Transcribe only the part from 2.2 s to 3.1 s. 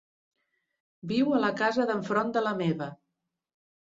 de la meva.